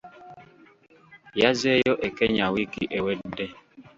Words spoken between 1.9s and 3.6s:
e Kenya wiiki ewedde.